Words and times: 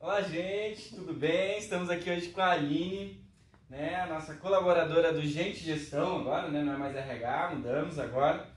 Olá, 0.00 0.22
gente, 0.22 0.94
tudo 0.94 1.12
bem? 1.12 1.58
Estamos 1.58 1.90
aqui 1.90 2.08
hoje 2.10 2.28
com 2.28 2.40
a 2.40 2.52
Aline, 2.52 3.22
né, 3.68 3.96
a 3.96 4.06
nossa 4.06 4.36
colaboradora 4.36 5.12
do 5.12 5.20
Gente 5.20 5.62
Gestão 5.62 6.20
agora, 6.20 6.48
né, 6.48 6.62
não 6.62 6.72
é 6.72 6.78
mais 6.78 6.96
RH, 6.96 7.56
mudamos 7.56 7.98
agora. 7.98 8.48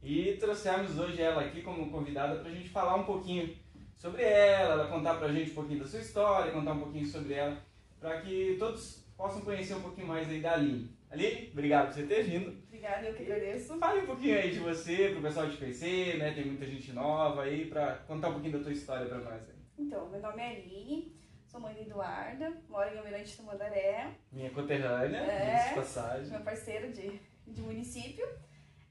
E 0.00 0.34
trouxemos 0.34 0.96
hoje 1.00 1.20
ela 1.20 1.42
aqui 1.42 1.62
como 1.62 1.90
convidada 1.90 2.38
para 2.38 2.48
a 2.48 2.54
gente 2.54 2.68
falar 2.68 2.94
um 2.94 3.02
pouquinho 3.02 3.56
sobre 3.96 4.22
ela, 4.22 4.74
ela 4.74 4.86
contar 4.86 5.14
para 5.14 5.26
a 5.26 5.32
gente 5.32 5.50
um 5.50 5.54
pouquinho 5.54 5.80
da 5.80 5.86
sua 5.86 5.98
história, 5.98 6.52
contar 6.52 6.74
um 6.74 6.80
pouquinho 6.80 7.06
sobre 7.06 7.34
ela, 7.34 7.60
para 7.98 8.20
que 8.20 8.54
todos 8.56 9.04
possam 9.16 9.40
conhecer 9.40 9.74
um 9.74 9.82
pouquinho 9.82 10.06
mais 10.06 10.28
aí 10.28 10.40
da 10.40 10.52
Aline. 10.52 10.94
Aline, 11.10 11.48
obrigado 11.50 11.86
por 11.86 11.94
você 11.94 12.04
ter 12.04 12.22
vindo. 12.22 12.65
Obrigada, 12.86 13.08
eu 13.08 13.14
que 13.14 13.22
agradeço. 13.24 13.78
Fale 13.78 14.00
um 14.02 14.06
pouquinho 14.06 14.38
aí 14.38 14.50
de 14.52 14.60
você, 14.60 15.08
para 15.08 15.18
o 15.18 15.22
pessoal 15.22 15.50
te 15.50 15.56
conhecer, 15.56 16.18
né, 16.18 16.32
tem 16.32 16.44
muita 16.46 16.64
gente 16.66 16.92
nova 16.92 17.42
aí, 17.42 17.66
para 17.66 17.96
contar 18.06 18.28
um 18.28 18.34
pouquinho 18.34 18.58
da 18.58 18.62
tua 18.62 18.72
história 18.72 19.06
para 19.08 19.18
nós 19.18 19.48
aí. 19.48 19.56
Então, 19.76 20.08
meu 20.08 20.20
nome 20.20 20.40
é 20.40 20.50
Aline, 20.50 21.12
sou 21.48 21.60
mãe 21.60 21.74
da 21.74 21.80
Eduarda, 21.80 22.62
moro 22.68 22.88
em 22.94 22.98
Almirante 22.98 23.36
Tamandaré, 23.36 24.12
Minha 24.30 24.50
conterrânea, 24.50 25.18
É. 25.18 25.68
de 25.68 25.74
passagem. 25.74 26.30
meu 26.30 26.40
parceiro 26.42 26.92
de, 26.92 27.20
de 27.48 27.60
município. 27.60 28.24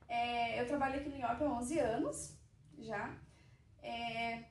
É, 0.10 0.60
eu 0.62 0.68
trabalho 0.68 0.98
aqui 1.00 1.08
no 1.10 1.16
IOP 1.16 1.44
há 1.44 1.48
11 1.58 1.80
anos 1.80 2.38
já. 2.78 3.18
É, 3.82 4.44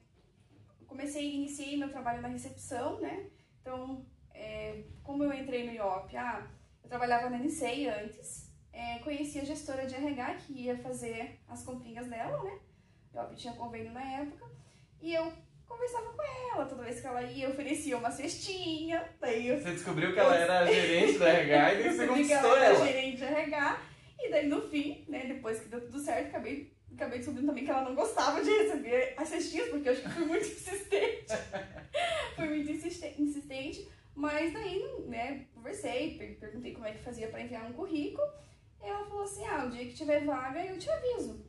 comecei, 0.87 1.35
iniciei 1.35 1.77
meu 1.77 1.91
trabalho 1.91 2.23
na 2.23 2.29
recepção, 2.29 2.99
né? 2.99 3.27
Então, 3.61 4.07
é, 4.33 4.85
como 5.03 5.23
eu 5.23 5.33
entrei 5.35 5.67
no 5.67 5.73
IOP, 5.73 6.17
ah, 6.17 6.47
eu 6.83 6.89
trabalhava 6.89 7.29
na 7.29 7.39
NCEI 7.39 7.89
antes, 7.89 8.44
é, 8.75 8.99
conheci 8.99 9.39
a 9.39 9.45
gestora 9.45 9.87
de 9.87 9.95
RH 9.95 10.35
que 10.47 10.53
ia 10.65 10.77
fazer 10.79 11.39
as 11.49 11.63
comprinhas 11.63 12.07
dela, 12.09 12.43
né? 12.43 12.59
IOP 13.15 13.37
tinha 13.37 13.53
convênio 13.55 13.93
na 13.93 14.03
época, 14.21 14.45
e 15.01 15.15
eu 15.15 15.33
conversava 15.67 16.13
com 16.13 16.23
ela, 16.53 16.67
toda 16.67 16.83
vez 16.83 17.01
que 17.01 17.07
ela 17.07 17.23
ia, 17.23 17.45
eu 17.47 17.51
oferecia 17.51 17.97
uma 17.97 18.11
cestinha, 18.11 19.09
daí 19.21 19.49
eu 19.49 19.59
Você 19.61 19.71
descobriu 19.73 20.13
que 20.13 20.19
ela 20.19 20.35
era 20.37 20.67
gerente 20.67 21.19
da 21.19 21.29
RH 21.29 21.73
e 21.73 21.77
daí 21.83 21.93
você 21.93 21.99
descobri 21.99 22.23
que 22.25 22.29
conquistou 22.29 22.57
ela 22.57 22.65
era 22.67 22.75
ela. 22.77 22.87
gerente 22.87 23.17
de 23.19 23.25
RH, 23.25 23.83
e 24.19 24.31
daí 24.31 24.47
no 24.49 24.63
fim, 24.69 25.05
né, 25.09 25.25
depois 25.27 25.61
que 25.61 25.69
deu 25.69 25.81
tudo 25.81 25.99
certo, 26.01 26.27
acabei, 26.29 26.73
acabei 26.95 27.19
descobrindo 27.19 27.47
também 27.49 27.65
que 27.65 27.71
ela 27.71 27.83
não 27.83 27.95
gostava 27.95 28.43
de 28.43 28.51
receber 28.51 29.15
as 29.17 29.29
cestinhas, 29.29 29.69
porque 29.69 29.89
eu 29.89 29.93
acho 29.93 30.03
que 30.03 30.09
fui 30.11 30.25
muito 30.27 30.45
insistente. 30.47 31.27
fui 32.37 32.49
muito 32.49 32.71
insiste- 32.73 33.15
insistente, 33.19 33.89
mas 34.15 34.53
daí, 34.53 34.83
né, 35.07 35.47
conversei, 35.55 36.17
per- 36.19 36.39
perguntei 36.41 36.73
como 36.75 36.87
é 36.87 36.93
que 36.93 36.99
fazia 37.03 37.29
para 37.29 37.41
enviar 37.43 37.65
um 37.69 37.73
currículo, 37.73 38.27
ela 38.89 39.07
falou 39.07 39.25
assim, 39.25 39.45
ah, 39.47 39.65
o 39.65 39.71
dia 39.71 39.87
que 39.87 39.95
tiver 39.95 40.25
vaga 40.25 40.65
eu 40.65 40.79
te 40.79 40.91
aviso. 40.91 41.45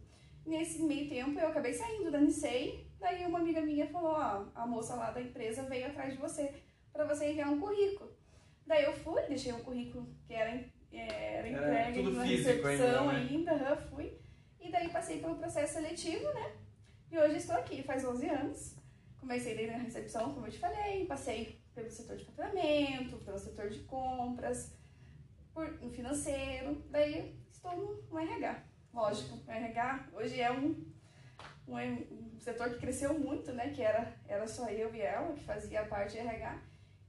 Nesse 0.45 0.83
meio 0.83 1.09
tempo 1.09 1.39
eu 1.39 1.47
acabei 1.47 1.73
saindo 1.73 2.11
da 2.11 2.19
Nicei, 2.19 2.91
daí 2.99 3.25
uma 3.25 3.39
amiga 3.39 3.61
minha 3.61 3.87
falou, 3.87 4.11
ó, 4.11 4.45
a 4.53 4.67
moça 4.67 4.95
lá 4.95 5.11
da 5.11 5.21
empresa 5.21 5.63
veio 5.63 5.87
atrás 5.87 6.13
de 6.13 6.19
você 6.19 6.53
para 6.93 7.05
você 7.05 7.31
enviar 7.31 7.51
um 7.51 7.59
currículo. 7.59 8.15
Daí 8.65 8.83
eu 8.83 8.93
fui, 8.93 9.21
deixei 9.23 9.51
um 9.53 9.63
currículo 9.63 10.07
que 10.25 10.33
era, 10.33 10.51
é, 10.91 11.37
era 11.37 11.49
entregue 11.49 12.03
na 12.03 12.23
recepção 12.23 13.09
ainda, 13.09 13.51
ainda, 13.51 13.53
aham, 13.53 13.77
fui. 13.89 14.17
E 14.59 14.71
daí 14.71 14.89
passei 14.89 15.19
pelo 15.19 15.35
processo 15.35 15.73
seletivo, 15.73 16.25
né? 16.33 16.53
E 17.11 17.17
hoje 17.17 17.37
estou 17.37 17.55
aqui, 17.55 17.83
faz 17.83 18.03
11 18.03 18.27
anos. 18.29 18.75
Comecei 19.19 19.55
daí 19.55 19.67
na 19.67 19.77
recepção, 19.77 20.33
como 20.33 20.47
eu 20.47 20.51
te 20.51 20.59
falei, 20.59 21.05
passei 21.05 21.61
pelo 21.73 21.89
setor 21.89 22.15
de 22.15 22.25
faturamento, 22.25 23.17
pelo 23.17 23.37
setor 23.37 23.69
de 23.69 23.79
compras, 23.79 24.73
por, 25.55 25.81
no 25.81 25.89
financeiro, 25.89 26.83
daí 26.91 27.33
estou 27.49 27.75
no, 27.77 28.03
no 28.11 28.19
RH. 28.19 28.63
Lógico, 28.93 29.39
o 29.47 29.51
RH 29.51 30.09
hoje 30.13 30.41
é 30.41 30.51
um, 30.51 30.85
um, 31.65 31.75
um 31.75 32.39
setor 32.39 32.69
que 32.71 32.79
cresceu 32.79 33.17
muito, 33.17 33.53
né? 33.53 33.69
Que 33.69 33.81
era, 33.81 34.13
era 34.27 34.45
só 34.45 34.69
eu 34.69 34.93
e 34.93 35.01
ela 35.01 35.33
que 35.33 35.45
fazia 35.45 35.81
a 35.81 35.85
parte 35.85 36.11
de 36.11 36.19
RH. 36.19 36.61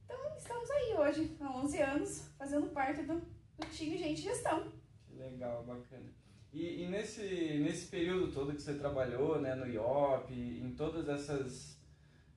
Então 0.05 0.17
estamos 0.37 0.71
aí 0.71 0.93
hoje, 0.97 1.37
há 1.41 1.57
11 1.57 1.81
anos, 1.81 2.31
fazendo 2.37 2.67
parte 2.67 3.03
do, 3.03 3.19
do 3.19 3.67
time 3.69 3.97
Gente 3.97 4.21
Gestão. 4.21 4.71
Que 5.05 5.15
legal, 5.15 5.65
bacana. 5.65 6.09
E, 6.53 6.83
e 6.83 6.87
nesse, 6.87 7.59
nesse 7.59 7.87
período 7.87 8.31
todo 8.31 8.53
que 8.53 8.61
você 8.61 8.75
trabalhou 8.75 9.41
né, 9.41 9.53
no 9.55 9.67
IOP, 9.67 10.33
em 10.33 10.73
todas 10.73 11.09
essas, 11.09 11.77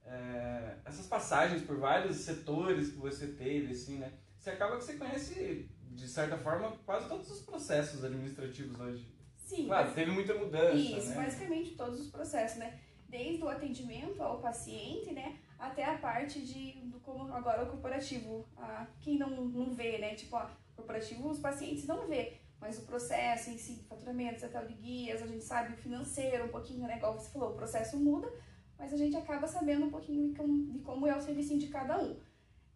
é, 0.05 0.77
essas 0.85 1.07
passagens 1.07 1.63
por 1.63 1.79
vários 1.79 2.17
setores 2.17 2.91
que 2.91 2.99
você 2.99 3.29
teve, 3.29 3.73
assim, 3.73 3.99
né? 3.99 4.13
Você 4.37 4.51
acaba 4.51 4.79
que 4.79 4.85
você 4.85 4.95
conhece, 4.95 5.71
de 6.01 6.09
certa 6.09 6.37
forma, 6.39 6.73
quase 6.87 7.09
todos 7.09 7.31
os 7.31 7.41
processos 7.43 8.03
administrativos 8.03 8.79
hoje. 8.81 9.07
Sim, 9.37 9.67
Claro, 9.67 9.93
teve 9.93 10.11
muita 10.11 10.35
mudança, 10.35 10.75
Isso, 10.75 11.11
né? 11.11 11.17
basicamente 11.17 11.75
todos 11.75 12.01
os 12.01 12.09
processos, 12.09 12.59
né? 12.59 12.81
Desde 13.09 13.43
o 13.43 13.49
atendimento 13.49 14.23
ao 14.23 14.41
paciente, 14.41 15.13
né? 15.13 15.39
Até 15.59 15.85
a 15.85 15.99
parte 15.99 16.41
de 16.41 16.81
do 16.87 17.01
como 17.01 17.33
agora 17.35 17.65
o 17.65 17.67
corporativo, 17.67 18.49
a, 18.57 18.87
quem 19.01 19.19
não, 19.19 19.31
não 19.45 19.75
vê, 19.75 19.99
né? 19.99 20.15
Tipo, 20.15 20.37
ó, 20.37 20.49
corporativo 20.75 21.29
os 21.29 21.39
pacientes 21.39 21.85
não 21.87 22.07
vê, 22.07 22.39
mas 22.61 22.79
o 22.79 22.83
processo 22.83 23.51
em 23.51 23.59
si, 23.59 23.85
faturamentos, 23.89 24.43
até 24.45 24.65
de 24.65 24.75
guias, 24.75 25.23
a 25.23 25.27
gente 25.27 25.45
sabe 25.45 25.75
o 25.75 25.77
financeiro 25.77 26.45
um 26.45 26.49
pouquinho, 26.49 26.87
né? 26.87 26.97
Igual 26.97 27.19
você 27.19 27.31
falou, 27.31 27.51
o 27.51 27.57
processo 27.57 27.99
muda, 27.99 28.33
mas 28.79 28.93
a 28.93 28.97
gente 28.97 29.17
acaba 29.17 29.47
sabendo 29.47 29.87
um 29.87 29.91
pouquinho 29.91 30.29
de 30.31 30.37
como, 30.37 30.73
de 30.73 30.79
como 30.79 31.07
é 31.07 31.17
o 31.17 31.21
serviço 31.21 31.59
de 31.59 31.67
cada 31.67 31.99
um. 32.01 32.17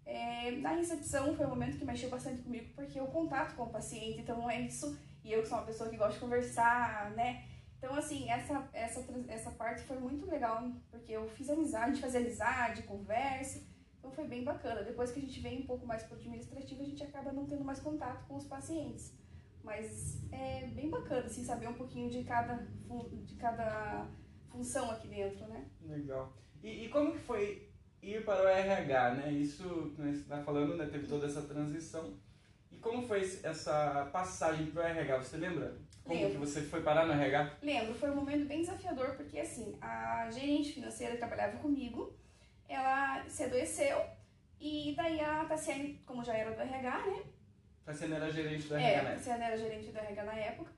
É, 0.07 0.51
na 0.53 0.71
recepção 0.71 1.35
foi 1.35 1.47
um 1.47 1.51
momento 1.51 1.79
que 1.79 1.85
mexeu 1.85 2.11
bastante 2.11 2.43
comigo, 2.43 2.73
porque 2.75 3.01
o 3.01 3.07
contato 3.07 3.55
com 3.57 3.65
o 3.65 3.71
paciente, 3.71 4.21
então 4.21 4.51
é 4.51 4.61
isso, 4.61 4.99
e 5.25 5.33
eu 5.33 5.43
que 5.43 5.49
sou 5.49 5.59
uma 5.59 5.67
pessoa 5.67 5.89
que 5.89 5.97
gosta 5.97 6.15
de 6.15 6.21
conversar, 6.21 7.11
né? 7.13 7.45
Então, 7.79 7.95
assim, 7.97 8.31
essa, 8.31 8.69
essa, 8.73 9.05
essa 9.29 9.51
parte 9.51 9.83
foi 9.83 9.99
muito 9.99 10.27
legal, 10.27 10.71
porque 10.91 11.13
eu 11.13 11.29
fiz 11.31 11.49
amizade, 11.51 12.01
fazia 12.01 12.21
amizade, 12.21 12.83
conversa, 12.85 13.63
então 13.99 14.11
foi 14.11 14.27
bem 14.27 14.45
bacana. 14.45 14.83
Depois 14.83 15.11
que 15.11 15.19
a 15.19 15.23
gente 15.23 15.41
vem 15.41 15.61
um 15.61 15.67
pouco 15.67 15.87
mais 15.87 16.03
para 16.03 16.17
administrativo, 16.17 16.83
a 16.83 16.87
gente 16.87 17.03
acaba 17.03 17.33
não 17.33 17.47
tendo 17.47 17.65
mais 17.65 17.81
contato 17.81 18.27
com 18.27 18.37
os 18.37 18.47
pacientes. 18.47 19.15
Mas 19.63 20.23
é 20.31 20.67
bem 20.67 20.91
bacana, 20.91 21.27
assim, 21.27 21.43
saber 21.43 21.69
um 21.69 21.75
pouquinho 21.75 22.11
de 22.11 22.23
cada, 22.25 22.67
de 23.25 23.35
cada 23.37 24.07
função 24.51 24.91
aqui 24.91 25.09
dentro, 25.09 25.47
né? 25.49 25.67
Legal. 25.83 26.33
E, 26.63 26.85
e 26.85 26.89
como 26.91 27.13
que 27.13 27.19
foi 27.19 27.74
ir 28.05 28.25
para 28.25 28.43
o 28.45 28.49
RH, 28.49 29.15
né? 29.15 29.33
Isso 29.33 29.93
que 29.97 30.03
você 30.03 30.11
está 30.11 30.39
falando, 30.43 30.77
né? 30.77 30.87
Teve 30.87 31.07
toda 31.07 31.27
essa 31.27 31.43
transição. 31.43 32.15
E 32.71 32.77
como 32.79 33.07
foi 33.07 33.21
essa 33.43 34.09
passagem 34.13 34.67
para 34.67 34.83
o 34.83 34.87
RH? 34.87 35.23
Você 35.23 35.37
lembra? 35.37 35.75
Como 36.05 36.15
Lembro. 36.21 36.33
que 36.33 36.47
você 36.47 36.61
foi 36.61 36.83
parar 36.83 37.07
no 37.07 37.15
RH? 37.15 37.57
Lembro, 37.63 37.95
foi 37.95 38.11
um 38.11 38.17
momento 38.17 38.47
bem 38.47 38.61
desafiador, 38.61 39.17
porque 39.17 39.39
assim, 39.39 39.75
a 39.81 40.29
gerente 40.31 40.75
financeira 40.75 41.13
que 41.15 41.19
trabalhava 41.19 41.57
comigo, 41.57 42.15
ela 42.69 43.25
se 43.27 43.45
adoeceu, 43.45 44.03
e 44.61 44.93
daí 44.95 45.19
a 45.21 45.47
Tassiane, 45.47 46.03
como 46.05 46.23
já 46.23 46.35
era 46.37 46.51
do 46.55 46.61
RH, 46.61 47.07
né? 47.07 47.23
Não 47.87 48.17
era 48.17 48.31
gerente 48.31 48.69
do 48.69 48.77
É, 48.77 48.83
RH, 48.83 49.01
a 49.01 49.03
né? 49.05 49.15
Tassiane 49.17 49.45
era 49.45 49.57
gerente 49.57 49.91
do 49.91 49.99
RH 49.99 50.25
na 50.25 50.35
época, 50.35 50.71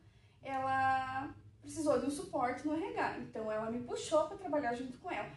ela 0.45 1.35
precisou 1.61 1.99
de 1.99 2.07
um 2.07 2.11
suporte 2.11 2.65
no 2.65 2.77
RH, 2.77 3.19
então 3.19 3.51
ela 3.51 3.69
me 3.69 3.83
puxou 3.83 4.29
para 4.29 4.37
trabalhar 4.37 4.75
junto 4.75 4.97
com 4.99 5.11
ela. 5.11 5.29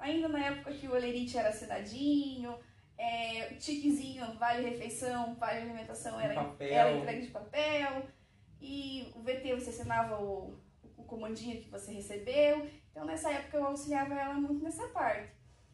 Ainda 0.00 0.28
na 0.28 0.44
época 0.46 0.72
que 0.72 0.88
o 0.88 0.92
Olerite 0.92 1.36
era 1.36 1.50
assinadinho, 1.50 2.58
é, 2.96 3.52
o 3.52 3.56
tiquezinho, 3.56 4.34
vale 4.34 4.68
refeição, 4.68 5.34
vale 5.36 5.60
alimentação, 5.60 6.20
era, 6.20 6.34
papel. 6.34 6.68
era 6.68 6.96
entregue 6.96 7.26
de 7.26 7.32
papel, 7.32 8.02
e 8.60 9.10
o 9.14 9.20
VT 9.20 9.54
você 9.54 9.70
assinava 9.70 10.22
o, 10.22 10.58
o 10.96 11.04
comandinho 11.04 11.60
que 11.60 11.70
você 11.70 11.92
recebeu. 11.92 12.68
Então 12.90 13.04
nessa 13.04 13.30
época 13.30 13.56
eu 13.56 13.64
auxiliava 13.64 14.14
ela 14.14 14.34
muito 14.34 14.62
nessa 14.62 14.88
parte. 14.88 15.32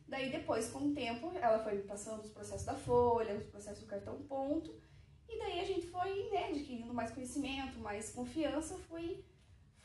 Daí 0.09 0.31
depois, 0.31 0.71
com 0.71 0.79
o 0.79 0.95
tempo, 0.95 1.33
ela 1.41 1.59
foi 1.65 1.79
passando 1.79 2.23
os 2.23 2.31
processos 2.31 2.65
da 2.65 2.75
folha, 2.75 3.35
os 3.35 3.47
processos 3.47 3.83
do 3.83 3.89
cartão 3.89 4.23
ponto, 4.23 4.73
e 5.29 5.39
daí 5.39 5.61
a 5.61 5.65
gente 5.65 5.89
foi 5.89 6.31
né, 6.31 6.49
adquirindo 6.51 6.95
mais 6.95 7.11
conhecimento, 7.11 7.79
mais 7.81 8.11
confiança, 8.13 8.77
fui, 8.89 9.25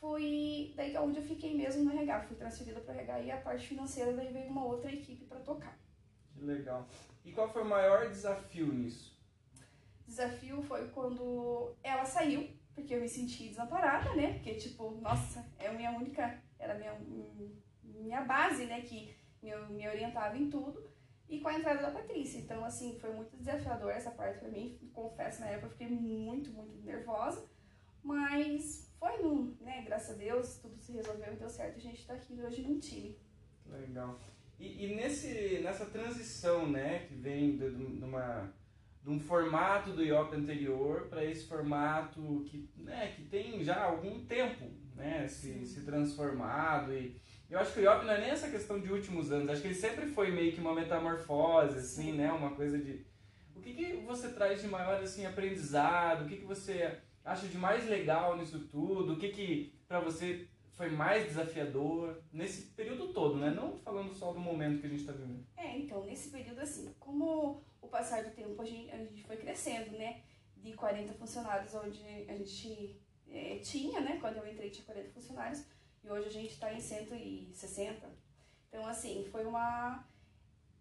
fui 0.02 0.74
daí 0.74 0.96
é 0.96 1.00
onde 1.00 1.18
eu 1.18 1.24
fiquei 1.24 1.56
mesmo 1.56 1.84
no 1.84 1.92
RH, 1.92 2.22
fui 2.22 2.36
transferida 2.36 2.80
para 2.80 2.92
o 2.92 2.98
RH 2.98 3.20
e 3.20 3.30
a 3.30 3.40
parte 3.40 3.68
financeira 3.68 4.12
daí 4.12 4.32
veio 4.32 4.50
uma 4.50 4.64
outra 4.64 4.92
equipe 4.92 5.24
para 5.26 5.38
tocar. 5.38 5.78
Que 6.34 6.44
legal. 6.44 6.88
E 7.24 7.30
qual 7.30 7.48
foi 7.48 7.62
o 7.62 7.68
maior 7.68 8.08
desafio 8.08 8.66
nisso? 8.66 9.12
desafio 10.04 10.60
foi 10.62 10.88
quando 10.88 11.74
ela 11.82 12.04
saiu, 12.04 12.50
porque 12.74 12.94
eu 12.94 13.00
me 13.00 13.08
senti 13.08 13.48
desamparada, 13.48 14.14
né? 14.14 14.34
Porque, 14.34 14.54
tipo, 14.56 14.90
nossa, 15.00 15.46
é 15.56 15.68
a 15.68 15.72
minha 15.72 15.92
única, 15.92 16.42
era 16.58 16.74
a 16.74 16.78
minha, 16.78 16.94
minha 17.82 18.20
base, 18.22 18.66
né? 18.66 18.82
Que 18.82 19.16
me, 19.40 19.54
me 19.70 19.88
orientava 19.88 20.36
em 20.36 20.50
tudo. 20.50 20.90
E 21.28 21.40
com 21.40 21.48
a 21.48 21.54
entrada 21.54 21.80
da 21.80 21.90
Patrícia. 21.90 22.38
Então, 22.38 22.62
assim, 22.62 22.98
foi 23.00 23.10
muito 23.14 23.34
desafiador 23.36 23.90
essa 23.90 24.10
parte 24.10 24.38
pra 24.38 24.50
mim. 24.50 24.78
Confesso, 24.92 25.40
na 25.40 25.46
época 25.46 25.66
eu 25.66 25.70
fiquei 25.70 25.88
muito, 25.88 26.50
muito 26.50 26.84
nervosa. 26.84 27.48
Mas 28.02 28.91
foi 29.02 29.20
num, 29.20 29.56
né? 29.60 29.82
Graças 29.84 30.14
a 30.14 30.18
Deus, 30.18 30.58
tudo 30.62 30.78
se 30.78 30.92
resolveu 30.92 31.32
e 31.32 31.36
deu 31.36 31.50
certo. 31.50 31.76
A 31.76 31.80
gente 31.80 32.06
tá 32.06 32.14
aqui 32.14 32.40
hoje 32.40 32.62
num 32.62 32.78
time. 32.78 33.18
Legal. 33.66 34.20
E, 34.60 34.84
e 34.84 34.94
nesse, 34.94 35.58
nessa 35.60 35.86
transição, 35.86 36.70
né, 36.70 37.00
que 37.08 37.14
vem 37.14 37.56
de, 37.56 37.68
de, 37.68 37.96
de 37.96 38.04
uma, 38.04 38.54
de 39.02 39.10
um 39.10 39.18
formato 39.18 39.90
do 39.90 40.04
IOP 40.04 40.36
anterior 40.36 41.08
para 41.08 41.24
esse 41.24 41.48
formato 41.48 42.44
que, 42.46 42.70
né, 42.76 43.12
que 43.16 43.24
tem 43.24 43.64
já 43.64 43.82
algum 43.82 44.24
tempo, 44.24 44.70
né, 44.94 45.26
se, 45.26 45.66
se 45.66 45.84
transformado 45.84 46.92
e 46.92 47.20
eu 47.50 47.58
acho 47.58 47.72
que 47.72 47.80
o 47.80 47.82
IOP 47.82 48.04
não 48.04 48.12
é 48.12 48.20
nem 48.20 48.30
essa 48.30 48.48
questão 48.48 48.78
de 48.80 48.90
últimos 48.92 49.32
anos, 49.32 49.50
acho 49.50 49.62
que 49.62 49.66
ele 49.66 49.74
sempre 49.74 50.06
foi 50.06 50.30
meio 50.30 50.52
que 50.52 50.60
uma 50.60 50.74
metamorfose, 50.74 51.76
assim, 51.78 52.12
né, 52.12 52.30
uma 52.32 52.54
coisa 52.54 52.78
de... 52.78 53.04
O 53.56 53.60
que, 53.60 53.74
que 53.74 53.96
você 54.06 54.28
traz 54.28 54.62
de 54.62 54.68
maior, 54.68 55.02
assim, 55.02 55.26
aprendizado? 55.26 56.24
O 56.24 56.28
que, 56.28 56.36
que 56.36 56.44
você 56.44 56.98
acha 57.24 57.46
de 57.46 57.58
mais 57.58 57.86
legal 57.88 58.36
nisso 58.36 58.66
tudo? 58.68 59.14
O 59.14 59.18
que 59.18 59.28
que 59.30 59.74
para 59.86 60.00
você 60.00 60.48
foi 60.72 60.90
mais 60.90 61.24
desafiador 61.26 62.22
nesse 62.32 62.62
período 62.72 63.12
todo, 63.12 63.36
né? 63.36 63.50
Não 63.50 63.78
falando 63.78 64.12
só 64.12 64.32
do 64.32 64.40
momento 64.40 64.80
que 64.80 64.86
a 64.86 64.90
gente 64.90 65.00
está 65.00 65.12
vivendo. 65.12 65.46
É, 65.56 65.78
então, 65.78 66.04
nesse 66.04 66.30
período, 66.30 66.60
assim, 66.60 66.94
como 66.98 67.62
o 67.80 67.88
passar 67.88 68.24
do 68.24 68.30
tempo 68.30 68.60
a 68.60 68.64
gente, 68.64 68.90
a 68.90 68.96
gente 68.96 69.22
foi 69.22 69.36
crescendo, 69.36 69.96
né? 69.96 70.22
De 70.56 70.72
40 70.72 71.12
funcionários, 71.14 71.74
onde 71.74 72.02
a 72.28 72.36
gente 72.36 73.00
é, 73.28 73.58
tinha, 73.58 74.00
né? 74.00 74.18
Quando 74.20 74.38
eu 74.38 74.50
entrei 74.50 74.70
tinha 74.70 74.84
40 74.84 75.10
funcionários, 75.10 75.64
e 76.02 76.10
hoje 76.10 76.28
a 76.28 76.32
gente 76.32 76.52
está 76.52 76.72
em 76.72 76.80
160. 76.80 78.08
Então, 78.68 78.86
assim, 78.86 79.24
foi 79.30 79.44
uma... 79.44 80.04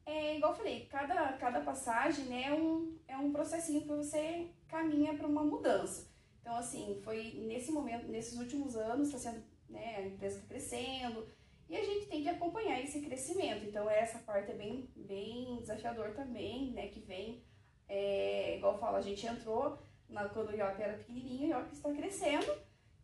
É 0.06 0.38
igual 0.38 0.54
eu 0.54 0.58
falei, 0.58 0.86
cada, 0.88 1.34
cada 1.34 1.62
passagem 1.62 2.26
né, 2.26 2.46
é, 2.46 2.54
um, 2.54 2.98
é 3.08 3.18
um 3.18 3.32
processinho 3.32 3.82
que 3.82 3.88
você 3.88 4.50
caminha 4.68 5.14
para 5.14 5.28
uma 5.28 5.44
mudança. 5.44 6.11
Então, 6.42 6.56
assim, 6.56 7.00
foi 7.04 7.34
nesse 7.48 7.72
momento, 7.72 8.08
nesses 8.08 8.38
últimos 8.38 8.76
anos, 8.76 9.08
está 9.08 9.20
sendo, 9.20 9.44
né, 9.70 9.98
a 9.98 10.02
empresa 10.08 10.38
está 10.38 10.48
crescendo 10.48 11.28
e 11.70 11.78
a 11.78 11.84
gente 11.84 12.08
tem 12.08 12.24
que 12.24 12.30
acompanhar 12.30 12.84
esse 12.84 13.00
crescimento. 13.02 13.64
Então, 13.66 13.90
essa 13.90 14.20
parte 14.20 14.52
é 14.52 14.56
bem, 14.56 14.90
bem 14.96 15.58
desafiador 15.62 16.14
também, 16.14 16.72
né, 16.72 16.88
que 16.88 17.00
vem, 17.00 17.44
é, 17.88 18.58
igual 18.58 18.74
eu 18.74 18.80
falo, 18.80 18.98
a 18.98 19.02
gente 19.02 19.26
entrou 19.26 19.78
na, 20.10 20.28
quando 20.30 20.50
o 20.50 20.56
IOP 20.56 20.82
era 20.82 20.98
pequenininho, 20.98 21.56
o 21.56 21.60
IOP 21.60 21.74
está 21.74 21.94
crescendo 21.94 22.52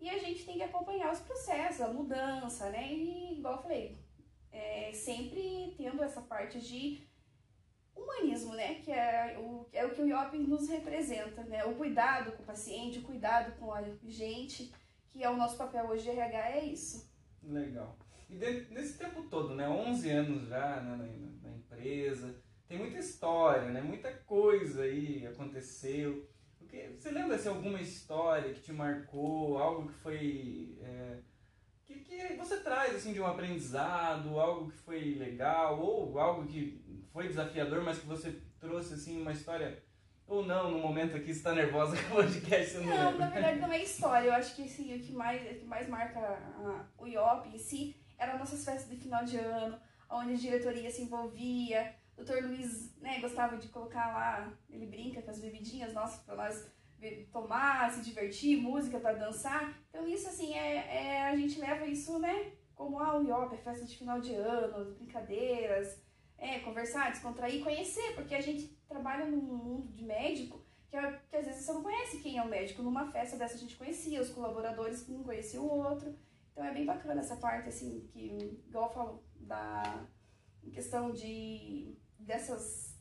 e 0.01 0.09
a 0.09 0.17
gente 0.17 0.45
tem 0.45 0.57
que 0.57 0.63
acompanhar 0.63 1.11
os 1.11 1.19
processos, 1.19 1.81
a 1.81 1.93
mudança, 1.93 2.69
né, 2.69 2.91
e 2.91 3.37
igual 3.37 3.55
eu 3.55 3.61
falei, 3.61 3.97
é, 4.51 4.91
sempre 4.93 5.75
tendo 5.77 6.03
essa 6.03 6.21
parte 6.21 6.59
de 6.59 7.07
humanismo, 8.07 8.55
né? 8.55 8.75
Que 8.75 8.91
é 8.91 9.37
o, 9.39 9.67
é 9.73 9.85
o 9.85 9.91
que 9.91 10.01
o 10.01 10.07
IOP 10.07 10.37
nos 10.39 10.69
representa, 10.69 11.43
né? 11.43 11.65
O 11.65 11.75
cuidado 11.75 12.31
com 12.31 12.43
o 12.43 12.45
paciente, 12.45 12.99
o 12.99 13.03
cuidado 13.03 13.57
com 13.59 13.73
a 13.73 13.83
gente, 14.05 14.71
que 15.09 15.23
é 15.23 15.29
o 15.29 15.37
nosso 15.37 15.57
papel 15.57 15.85
hoje 15.87 16.03
de 16.03 16.09
RH, 16.11 16.49
é 16.49 16.65
isso. 16.65 17.11
Legal. 17.43 17.97
E 18.29 18.35
dentro, 18.35 18.73
nesse 18.73 18.97
tempo 18.97 19.23
todo, 19.23 19.53
né? 19.55 19.67
11 19.67 20.09
anos 20.09 20.47
já 20.49 20.81
né, 20.81 20.97
na, 21.41 21.49
na, 21.49 21.55
empresa, 21.55 22.35
tem 22.67 22.77
muita 22.77 22.97
história, 22.97 23.69
né? 23.69 23.81
Muita 23.81 24.11
coisa 24.11 24.83
aí 24.83 25.25
aconteceu. 25.27 26.27
Porque, 26.57 26.89
você 26.97 27.11
lembra 27.11 27.35
assim, 27.35 27.49
alguma 27.49 27.79
história 27.79 28.53
que 28.53 28.61
te 28.61 28.73
marcou, 28.73 29.57
algo 29.57 29.87
que 29.87 29.93
foi... 29.95 30.77
É, 30.81 31.17
que, 31.85 31.99
que 32.01 32.35
você 32.35 32.57
traz 32.57 32.93
assim 32.95 33.13
de 33.13 33.21
um 33.21 33.25
aprendizado, 33.25 34.37
algo 34.37 34.69
que 34.69 34.77
foi 34.79 35.15
legal 35.15 35.79
ou 35.79 36.19
algo 36.19 36.45
que 36.45 36.83
foi 37.11 37.27
desafiador, 37.27 37.83
mas 37.83 37.99
que 37.99 38.05
você 38.05 38.41
trouxe 38.59 38.93
assim 38.93 39.21
uma 39.21 39.31
história 39.31 39.83
ou 40.27 40.45
não, 40.45 40.69
no 40.69 40.79
momento 40.79 41.15
aqui 41.15 41.27
você 41.27 41.39
está 41.39 41.53
nervosa 41.53 41.95
com 42.03 42.13
o 42.13 42.15
podcast, 42.17 42.77
não 42.77 42.85
Não, 42.85 43.17
na 43.17 43.29
verdade 43.29 43.59
não 43.59 43.71
é 43.71 43.81
história. 43.81 44.27
Eu 44.27 44.33
acho 44.33 44.55
que 44.55 44.63
assim, 44.63 44.95
o 44.95 44.99
que 44.99 45.13
mais, 45.13 45.41
o 45.41 45.59
que 45.59 45.65
mais 45.65 45.87
marca 45.87 46.19
a, 46.19 46.85
o 46.97 47.07
IOP 47.07 47.47
em 47.47 47.57
si 47.57 47.95
eram 48.17 48.37
nossas 48.37 48.65
festas 48.65 48.89
de 48.89 48.97
final 48.97 49.23
de 49.23 49.37
ano, 49.37 49.79
onde 50.09 50.33
a 50.33 50.37
diretoria 50.37 50.91
se 50.91 51.03
envolvia. 51.03 51.95
O 52.17 52.23
Dr. 52.23 52.45
Luiz 52.45 52.97
né, 52.99 53.19
gostava 53.19 53.57
de 53.57 53.69
colocar 53.69 54.07
lá, 54.07 54.51
ele 54.69 54.87
brinca 54.87 55.21
com 55.21 55.31
as 55.31 55.39
bebidinhas 55.39 55.93
nossas 55.93 56.21
para 56.23 56.35
nós 56.35 56.69
tomar, 57.31 57.91
se 57.91 58.01
divertir, 58.01 58.59
música 58.59 58.99
para 58.99 59.17
dançar. 59.17 59.73
Então 59.89 60.05
isso 60.07 60.27
assim, 60.27 60.55
é, 60.55 60.75
é, 60.75 61.21
a 61.23 61.35
gente 61.35 61.59
leva 61.59 61.85
isso, 61.85 62.17
né, 62.19 62.51
como 62.73 62.99
ah, 62.99 63.17
o 63.17 63.23
IOP, 63.23 63.53
é 63.53 63.57
festa 63.57 63.85
de 63.85 63.97
final 63.97 64.19
de 64.19 64.33
ano, 64.33 64.95
brincadeiras, 64.95 66.01
é, 66.37 66.59
conversar, 66.59 67.11
descontrair, 67.11 67.63
conhecer, 67.63 68.13
porque 68.15 68.35
a 68.35 68.41
gente 68.41 68.67
trabalha 68.87 69.25
num 69.25 69.41
mundo 69.41 69.91
de 69.93 70.03
médico 70.03 70.65
que, 70.89 70.95
é, 70.95 71.21
que 71.29 71.35
às 71.35 71.45
vezes 71.45 71.65
você 71.65 71.73
não 71.73 71.83
conhece 71.83 72.19
quem 72.19 72.37
é 72.37 72.43
o 72.43 72.47
médico. 72.47 72.81
Numa 72.81 73.11
festa 73.11 73.37
dessa 73.37 73.55
a 73.55 73.59
gente 73.59 73.75
conhecia, 73.75 74.21
os 74.21 74.29
colaboradores 74.29 75.07
um 75.09 75.23
conhecia 75.23 75.61
o 75.61 75.69
outro. 75.69 76.15
Então 76.51 76.63
é 76.63 76.73
bem 76.73 76.85
bacana 76.85 77.21
essa 77.21 77.35
parte, 77.35 77.69
assim, 77.69 78.07
que, 78.11 78.61
igual 78.67 78.89
eu 78.89 78.93
falo, 78.93 79.23
da 79.35 80.05
questão 80.71 81.11
de 81.11 81.95
dessas 82.17 82.97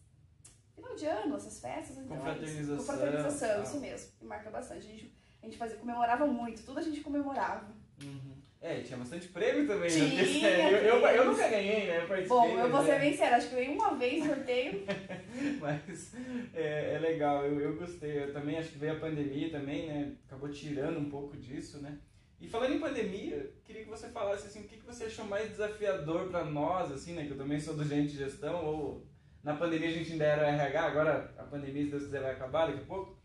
final 0.74 0.94
de 0.94 1.06
ano, 1.06 1.36
essas 1.36 1.58
festas. 1.60 1.96
Então, 1.96 2.16
confraternização. 2.16 2.74
É 2.74 2.78
confraternização, 2.78 3.62
isso 3.62 3.80
mesmo. 3.80 4.12
Marca 4.22 4.50
bastante. 4.50 4.86
A 4.86 4.90
gente, 4.90 5.16
a 5.42 5.46
gente 5.46 5.56
fazia, 5.56 5.78
comemorava 5.78 6.26
muito, 6.26 6.64
tudo 6.64 6.78
a 6.78 6.82
gente 6.82 7.00
comemorava. 7.00 7.74
Uhum. 8.02 8.35
É, 8.76 8.82
tinha 8.82 8.98
bastante 8.98 9.28
prêmio 9.28 9.66
também. 9.66 9.88
Tinha, 9.88 10.50
né? 10.50 10.72
eu, 10.88 10.98
eu, 10.98 11.06
eu, 11.06 11.24
nunca 11.24 11.48
ganhei, 11.48 11.86
né? 11.86 12.02
Eu 12.02 12.08
participei. 12.08 12.28
Bom, 12.28 12.58
eu 12.58 12.70
vou 12.70 12.82
ser 12.82 12.92
né? 12.92 12.98
bem 12.98 13.16
sério, 13.16 13.36
acho 13.36 13.48
que 13.48 13.54
eu 13.54 13.58
ganhei 13.58 13.74
uma 13.74 13.94
vez 13.94 14.24
sorteio. 14.24 14.84
Mas 15.60 16.14
é, 16.54 16.94
é 16.94 16.98
legal, 16.98 17.44
eu, 17.46 17.58
eu 17.58 17.76
gostei. 17.76 18.24
Eu 18.24 18.32
também 18.32 18.58
acho 18.58 18.70
que 18.70 18.78
veio 18.78 18.92
a 18.92 19.00
pandemia 19.00 19.50
também, 19.50 19.86
né? 19.86 20.12
Acabou 20.26 20.50
tirando 20.50 20.98
um 20.98 21.08
pouco 21.08 21.36
disso, 21.36 21.78
né? 21.78 21.98
E 22.38 22.46
falando 22.46 22.74
em 22.74 22.80
pandemia, 22.80 23.50
queria 23.64 23.84
que 23.84 23.88
você 23.88 24.08
falasse 24.08 24.46
assim, 24.46 24.60
o 24.60 24.64
que, 24.64 24.76
que 24.76 24.84
você 24.84 25.04
achou 25.04 25.24
mais 25.24 25.48
desafiador 25.48 26.28
para 26.28 26.44
nós, 26.44 26.92
assim, 26.92 27.14
né? 27.14 27.24
Que 27.24 27.30
eu 27.30 27.38
também 27.38 27.58
sou 27.58 27.74
do 27.74 27.84
gente 27.84 28.12
de 28.12 28.18
gestão, 28.18 28.62
ou 28.64 29.06
na 29.42 29.54
pandemia 29.54 29.88
a 29.88 29.92
gente 29.92 30.12
ainda 30.12 30.24
era 30.24 30.48
RH, 30.48 30.82
agora 30.82 31.34
a 31.38 31.44
pandemia, 31.44 31.84
se 31.84 31.90
Deus 31.90 32.04
quiser, 32.04 32.20
vai 32.20 32.32
acabar 32.32 32.66
daqui 32.66 32.82
a 32.82 32.86
pouco. 32.86 33.16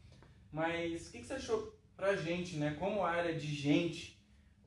Mas 0.49 1.07
o 1.07 1.11
que, 1.11 1.19
que 1.19 1.25
você 1.25 1.33
achou 1.33 1.77
pra 1.97 2.15
gente, 2.15 2.55
né? 2.55 2.77
Como 2.79 3.03
área 3.03 3.35
de 3.35 3.47
gente, 3.47 4.20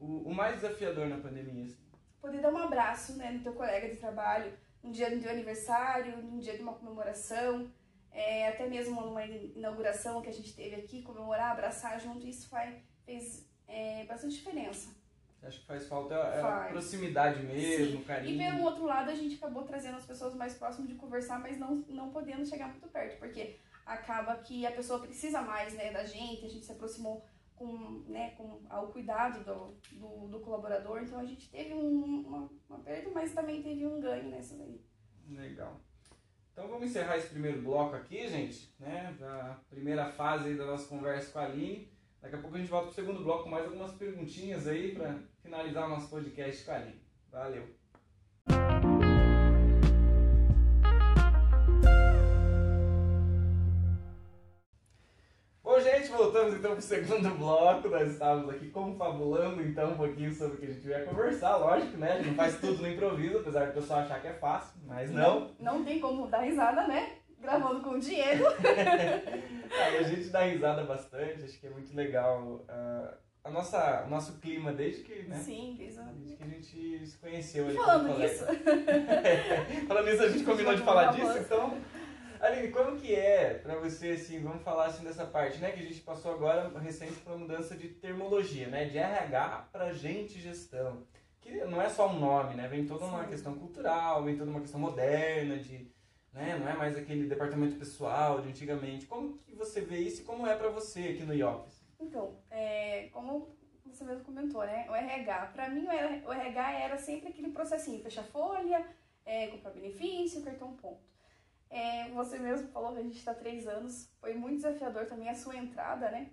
o, 0.04 0.28
o 0.28 0.34
mais 0.34 0.56
desafiador 0.56 1.08
na 1.08 1.18
pandemia? 1.18 1.64
Assim? 1.64 1.76
Poder 2.20 2.40
dar 2.40 2.52
um 2.52 2.58
abraço 2.58 3.16
né, 3.16 3.30
no 3.32 3.42
teu 3.42 3.52
colega 3.52 3.88
de 3.88 3.96
trabalho, 3.96 4.52
no 4.82 4.92
dia 4.92 5.10
do 5.10 5.20
teu 5.20 5.30
aniversário, 5.30 6.16
no 6.22 6.40
dia 6.40 6.56
de 6.56 6.62
uma 6.62 6.74
comemoração, 6.74 7.70
é, 8.12 8.48
até 8.48 8.68
mesmo 8.68 9.00
numa 9.00 9.24
inauguração 9.24 10.22
que 10.22 10.28
a 10.28 10.32
gente 10.32 10.54
teve 10.54 10.76
aqui, 10.76 11.02
comemorar, 11.02 11.52
abraçar 11.52 11.98
junto, 12.00 12.26
isso 12.26 12.48
faz, 12.48 12.74
fez 13.04 13.48
é, 13.66 14.04
bastante 14.04 14.36
diferença. 14.36 14.94
Acho 15.42 15.60
que 15.60 15.66
faz 15.66 15.86
falta 15.86 16.16
a, 16.16 16.40
faz. 16.40 16.72
proximidade 16.72 17.42
mesmo, 17.42 17.98
Sim. 17.98 18.04
carinho. 18.04 18.34
E 18.34 18.38
pelo 18.38 18.64
outro 18.64 18.84
lado, 18.84 19.10
a 19.10 19.14
gente 19.14 19.34
acabou 19.34 19.64
trazendo 19.64 19.96
as 19.96 20.06
pessoas 20.06 20.34
mais 20.34 20.54
próximas 20.54 20.88
de 20.88 20.94
conversar, 20.94 21.38
mas 21.38 21.58
não, 21.58 21.84
não 21.88 22.10
podendo 22.10 22.46
chegar 22.46 22.68
muito 22.68 22.88
perto, 22.88 23.18
porque 23.18 23.56
acaba 23.84 24.36
que 24.36 24.64
a 24.64 24.70
pessoa 24.70 25.00
precisa 25.00 25.42
mais 25.42 25.74
né, 25.74 25.92
da 25.92 26.04
gente, 26.04 26.46
a 26.46 26.48
gente 26.48 26.64
se 26.64 26.72
aproximou 26.72 27.22
com, 27.54 28.04
né, 28.06 28.30
com 28.30 28.60
ao 28.68 28.88
cuidado 28.88 29.44
do, 29.44 29.74
do, 29.98 30.28
do 30.28 30.40
colaborador. 30.40 31.02
Então 31.02 31.18
a 31.18 31.24
gente 31.24 31.48
teve 31.50 31.74
um, 31.74 32.26
uma, 32.26 32.50
uma 32.68 32.78
perda, 32.80 33.10
mas 33.14 33.32
também 33.32 33.62
teve 33.62 33.86
um 33.86 34.00
ganho 34.00 34.30
nessa 34.30 34.56
daí. 34.56 34.80
Legal. 35.28 35.80
Então 36.52 36.68
vamos 36.68 36.88
encerrar 36.88 37.16
esse 37.16 37.30
primeiro 37.30 37.62
bloco 37.62 37.96
aqui, 37.96 38.28
gente, 38.28 38.72
né? 38.78 39.16
A 39.20 39.58
primeira 39.68 40.06
fase 40.12 40.54
da 40.54 40.66
nossa 40.66 40.88
conversa 40.88 41.32
com 41.32 41.38
a 41.40 41.44
Aline. 41.46 41.92
Daqui 42.20 42.36
a 42.36 42.38
pouco 42.38 42.56
a 42.56 42.58
gente 42.58 42.70
volta 42.70 42.86
para 42.86 42.92
o 42.92 42.94
segundo 42.94 43.24
bloco 43.24 43.44
com 43.44 43.50
mais 43.50 43.64
algumas 43.64 43.92
perguntinhas 43.92 44.66
aí 44.66 44.94
para 44.94 45.18
finalizar 45.42 45.86
o 45.86 45.90
nosso 45.90 46.08
podcast 46.08 46.64
com 46.64 46.70
a 46.70 46.76
Aline. 46.76 47.02
Valeu! 47.30 47.83
Voltamos 56.34 56.54
então 56.54 56.72
para 56.72 56.80
o 56.80 56.82
segundo 56.82 57.30
bloco. 57.38 57.88
Nós 57.88 58.10
estávamos 58.10 58.52
aqui 58.52 58.68
confabulando 58.70 59.62
então 59.62 59.92
um 59.92 59.96
pouquinho 59.96 60.34
sobre 60.34 60.56
o 60.56 60.58
que 60.58 60.66
a 60.66 60.70
gente 60.70 60.88
ia 60.88 61.04
conversar, 61.04 61.56
lógico, 61.56 61.96
né? 61.96 62.12
A 62.12 62.16
gente 62.16 62.28
não 62.28 62.34
faz 62.34 62.58
tudo 62.58 62.82
no 62.82 62.88
improviso, 62.88 63.38
apesar 63.38 63.66
do 63.66 63.74
pessoal 63.74 64.00
achar 64.00 64.20
que 64.20 64.26
é 64.26 64.32
fácil, 64.32 64.74
mas 64.84 65.10
não. 65.12 65.52
Não, 65.60 65.76
não 65.76 65.84
tem 65.84 66.00
como 66.00 66.26
dar 66.26 66.40
risada, 66.40 66.88
né? 66.88 67.18
Gravando 67.40 67.82
com 67.82 67.90
o 67.90 68.00
Diego. 68.00 68.44
Aí 69.70 69.98
a 69.98 70.02
gente 70.02 70.30
dá 70.30 70.40
risada 70.40 70.82
bastante, 70.82 71.44
acho 71.44 71.60
que 71.60 71.66
é 71.68 71.70
muito 71.70 71.94
legal. 71.94 72.64
Uh, 72.68 73.14
a 73.44 73.50
nossa, 73.50 74.04
o 74.06 74.10
nosso 74.10 74.40
clima 74.40 74.72
desde 74.72 75.02
que, 75.02 75.22
né? 75.24 75.36
Sim, 75.36 75.76
desde, 75.78 76.00
desde 76.00 76.36
que 76.36 76.42
a 76.42 76.46
gente 76.46 77.06
se 77.06 77.18
conheceu. 77.18 77.66
Ali 77.66 77.76
falando 77.76 78.18
nisso. 78.18 78.44
falando 79.86 80.06
nisso, 80.06 80.22
a 80.22 80.28
gente 80.30 80.44
combinou 80.44 80.74
de 80.74 80.82
falar 80.82 81.12
disso, 81.12 81.38
então 81.38 81.78
Aline, 82.44 82.68
como 82.68 82.98
que 82.98 83.14
é 83.14 83.54
para 83.54 83.76
você, 83.76 84.10
assim, 84.10 84.42
vamos 84.42 84.62
falar 84.62 84.86
assim 84.86 85.02
dessa 85.02 85.24
parte, 85.24 85.58
né? 85.58 85.72
Que 85.72 85.80
a 85.80 85.86
gente 85.86 86.02
passou 86.02 86.34
agora 86.34 86.68
recente 86.78 87.14
uma 87.24 87.38
mudança 87.38 87.74
de 87.74 87.88
termologia, 87.88 88.68
né? 88.68 88.84
De 88.84 88.98
RH 88.98 89.68
para 89.72 89.94
gente 89.94 90.38
gestão. 90.38 91.06
Que 91.40 91.64
não 91.64 91.80
é 91.80 91.88
só 91.88 92.06
um 92.06 92.18
nome, 92.18 92.54
né? 92.54 92.68
Vem 92.68 92.86
toda 92.86 93.06
uma 93.06 93.24
Sim. 93.24 93.30
questão 93.30 93.54
cultural, 93.54 94.22
vem 94.24 94.36
toda 94.36 94.50
uma 94.50 94.60
questão 94.60 94.78
moderna 94.78 95.56
de, 95.56 95.90
né? 96.34 96.58
Não 96.58 96.68
é 96.68 96.76
mais 96.76 96.98
aquele 96.98 97.26
departamento 97.26 97.76
pessoal 97.76 98.42
de 98.42 98.50
antigamente. 98.50 99.06
Como 99.06 99.38
que 99.38 99.54
você 99.54 99.80
vê 99.80 100.00
isso 100.00 100.20
e 100.20 100.24
como 100.24 100.46
é 100.46 100.54
para 100.54 100.68
você 100.68 101.00
aqui 101.00 101.22
no 101.22 101.32
IOPS? 101.32 101.82
Então, 101.98 102.36
é, 102.50 103.08
como 103.10 103.56
você 103.86 104.04
mesmo 104.04 104.22
comentou, 104.22 104.66
né? 104.66 104.84
O 104.90 104.94
RH, 104.94 105.46
para 105.46 105.70
mim 105.70 105.86
o 106.26 106.32
RH 106.32 106.72
era 106.78 106.98
sempre 106.98 107.30
aquele 107.30 107.52
processinho, 107.52 108.02
fechar 108.02 108.24
folha, 108.24 108.86
é, 109.24 109.46
comprar 109.46 109.70
benefício, 109.70 110.42
cartão 110.42 110.76
ponto. 110.76 111.13
É, 111.74 112.08
você 112.10 112.38
mesmo 112.38 112.68
falou 112.68 112.92
que 112.92 113.00
a 113.00 113.02
gente 113.02 113.18
está 113.18 113.34
três 113.34 113.66
anos, 113.66 114.08
foi 114.20 114.32
muito 114.32 114.58
desafiador 114.58 115.06
também 115.06 115.28
a 115.28 115.34
sua 115.34 115.56
entrada, 115.56 116.08
né? 116.08 116.30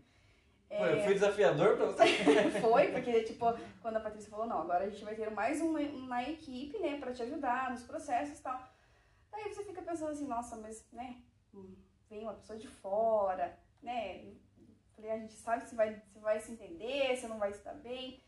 Foi, 0.69 1.01
foi 1.01 1.13
desafiador 1.15 1.77
pra 1.77 1.87
você? 1.87 2.05
foi, 2.61 2.91
porque, 2.91 3.23
tipo, 3.23 3.45
quando 3.81 3.97
a 3.97 4.01
Patrícia 4.01 4.29
falou, 4.29 4.45
não, 4.45 4.61
agora 4.61 4.85
a 4.85 4.89
gente 4.91 5.03
vai 5.03 5.15
ter 5.15 5.31
mais 5.31 5.59
uma, 5.59 5.79
uma 5.79 6.21
equipe, 6.21 6.77
né, 6.77 6.99
pra 6.99 7.11
te 7.11 7.23
ajudar 7.23 7.71
nos 7.71 7.81
processos 7.81 8.37
e 8.37 8.43
tal. 8.43 8.61
Daí 9.31 9.51
você 9.51 9.63
fica 9.63 9.81
pensando 9.81 10.11
assim, 10.11 10.27
nossa, 10.27 10.55
mas, 10.57 10.87
né, 10.93 11.17
vem 12.07 12.21
uma 12.21 12.35
pessoa 12.35 12.59
de 12.59 12.67
fora, 12.67 13.57
né, 13.81 14.35
falei, 14.95 15.09
a 15.09 15.17
gente 15.17 15.33
sabe 15.33 15.65
se 15.65 15.73
vai, 15.73 15.99
se 16.13 16.19
vai 16.19 16.39
se 16.39 16.51
entender, 16.51 17.17
se 17.17 17.27
não 17.27 17.39
vai 17.39 17.51
se 17.51 17.65
dar 17.65 17.73
bem. 17.73 18.23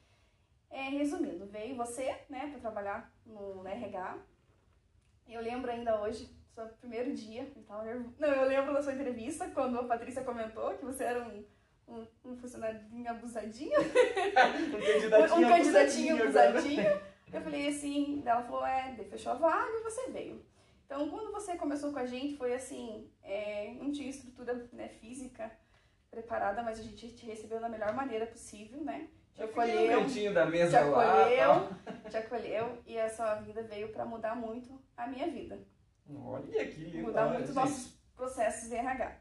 É, 0.72 0.90
resumindo, 0.90 1.46
veio 1.46 1.76
você, 1.76 2.18
né, 2.28 2.48
pra 2.48 2.60
trabalhar 2.60 3.14
no 3.24 3.68
RH. 3.68 4.18
Eu 5.30 5.42
lembro 5.42 5.70
ainda 5.70 6.02
hoje, 6.02 6.28
seu 6.54 6.66
primeiro 6.80 7.14
dia, 7.14 7.48
eu, 7.86 8.12
não, 8.20 8.28
eu 8.28 8.48
lembro 8.48 8.74
da 8.74 8.82
sua 8.82 8.94
entrevista, 8.94 9.50
quando 9.50 9.80
a 9.80 9.84
Patrícia 9.84 10.24
comentou 10.24 10.78
que 10.78 10.86
você 10.86 11.04
era 11.04 11.24
um 11.24 11.44
um, 11.88 12.08
um 12.26 12.38
funcionário 12.38 12.80
abusadinho. 13.08 13.80
um 13.80 14.80
candidatinho, 14.80 15.46
um 15.46 15.50
candidatinho 15.50 16.24
abusadinho. 16.24 17.02
Eu 17.32 17.42
falei 17.42 17.68
assim, 17.68 18.22
ela 18.26 18.44
falou, 18.44 18.66
é, 18.66 18.96
fechou 19.10 19.32
a 19.32 19.36
vaga 19.36 19.72
e 19.72 19.84
você 19.84 20.10
veio. 20.12 20.46
Então, 20.86 21.10
quando 21.10 21.32
você 21.32 21.56
começou 21.56 21.92
com 21.92 22.00
a 22.00 22.06
gente, 22.06 22.38
foi 22.38 22.54
assim, 22.54 23.10
é, 23.24 23.74
não 23.80 23.92
tinha 23.92 24.10
estrutura 24.10 24.70
né, 24.72 24.90
física 24.90 25.52
preparada, 26.12 26.62
mas 26.62 26.80
a 26.80 26.84
gente 26.84 27.14
te 27.14 27.26
recebeu 27.26 27.60
da 27.60 27.68
melhor 27.68 27.94
maneira 27.94 28.28
possível, 28.28 28.82
né? 28.82 29.08
Te 29.34 29.42
acolheu, 29.42 30.02
no 30.02 30.34
da 30.34 30.46
mesa 30.46 30.70
te 30.70 30.76
acolheu, 30.76 31.48
lá, 31.50 31.70
te 32.08 32.18
acolheu 32.18 32.78
e 32.86 33.00
a 33.00 33.10
sua 33.10 33.34
vida 33.36 33.64
veio 33.64 33.92
para 33.92 34.06
mudar 34.06 34.36
muito 34.36 34.80
a 34.96 35.08
minha 35.08 35.28
vida. 35.32 35.60
Olha 36.10 36.68
que 36.68 36.84
lindo. 36.84 37.08
Mudar 37.08 37.30
muito 37.30 37.50
os 37.50 37.56
nossos 37.56 37.94
processos 38.16 38.70
de 38.70 38.76
RH. 38.76 39.18